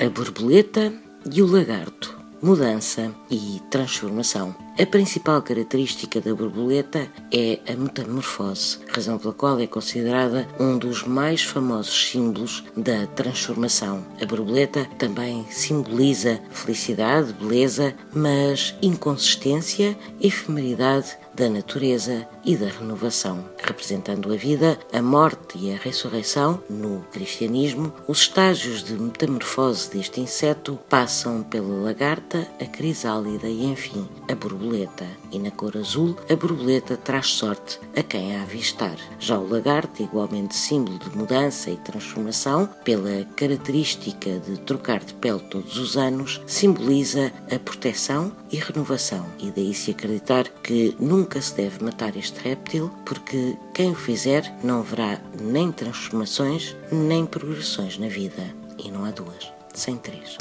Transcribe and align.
a 0.00 0.08
borboleta 0.08 0.92
e 1.32 1.40
o 1.40 1.46
lagarto. 1.46 2.18
Mudança 2.42 3.14
e 3.30 3.60
transformação. 3.70 4.63
A 4.76 4.84
principal 4.84 5.40
característica 5.40 6.20
da 6.20 6.34
borboleta 6.34 7.06
é 7.32 7.60
a 7.72 7.76
metamorfose, 7.76 8.80
razão 8.88 9.16
pela 9.18 9.32
qual 9.32 9.60
é 9.60 9.68
considerada 9.68 10.48
um 10.58 10.76
dos 10.76 11.04
mais 11.04 11.44
famosos 11.44 12.10
símbolos 12.10 12.64
da 12.76 13.06
transformação. 13.06 14.04
A 14.20 14.26
borboleta 14.26 14.84
também 14.98 15.46
simboliza 15.48 16.40
felicidade, 16.50 17.32
beleza, 17.34 17.94
mas 18.12 18.74
inconsistência, 18.82 19.96
efemeridade 20.20 21.16
da 21.32 21.48
natureza 21.48 22.26
e 22.44 22.56
da 22.56 22.66
renovação, 22.66 23.44
representando 23.58 24.32
a 24.32 24.36
vida, 24.36 24.78
a 24.92 25.02
morte 25.02 25.58
e 25.58 25.72
a 25.72 25.76
ressurreição 25.76 26.62
no 26.70 27.00
cristianismo. 27.12 27.92
Os 28.06 28.20
estágios 28.20 28.84
de 28.84 28.94
metamorfose 28.94 29.90
deste 29.90 30.20
inseto 30.20 30.78
passam 30.88 31.42
pela 31.42 31.82
lagarta, 31.82 32.46
a 32.60 32.66
crisálida 32.66 33.48
e, 33.48 33.64
enfim, 33.64 34.08
a 34.30 34.34
borboleta. 34.34 34.63
E 35.30 35.38
na 35.38 35.50
cor 35.50 35.76
azul, 35.76 36.16
a 36.30 36.36
borboleta 36.36 36.96
traz 36.96 37.26
sorte 37.26 37.78
a 37.96 38.02
quem 38.02 38.36
a 38.36 38.42
avistar. 38.42 38.96
Já 39.18 39.38
o 39.38 39.48
lagarto, 39.48 40.02
igualmente 40.02 40.56
símbolo 40.56 40.98
de 40.98 41.16
mudança 41.16 41.70
e 41.70 41.76
transformação, 41.76 42.68
pela 42.82 43.24
característica 43.36 44.38
de 44.40 44.58
trocar 44.60 45.00
de 45.00 45.12
pele 45.14 45.40
todos 45.50 45.76
os 45.76 45.96
anos, 45.96 46.40
simboliza 46.46 47.32
a 47.54 47.58
proteção 47.58 48.32
e 48.50 48.56
renovação. 48.56 49.26
E 49.38 49.50
daí 49.50 49.74
se 49.74 49.90
acreditar 49.90 50.48
que 50.62 50.96
nunca 50.98 51.40
se 51.42 51.54
deve 51.54 51.84
matar 51.84 52.16
este 52.16 52.40
réptil, 52.40 52.90
porque 53.04 53.56
quem 53.74 53.90
o 53.90 53.94
fizer 53.94 54.50
não 54.62 54.82
verá 54.82 55.20
nem 55.40 55.70
transformações 55.70 56.74
nem 56.90 57.26
progressões 57.26 57.98
na 57.98 58.08
vida. 58.08 58.42
E 58.78 58.90
não 58.90 59.04
há 59.04 59.10
duas, 59.10 59.52
sem 59.74 59.96
três. 59.96 60.36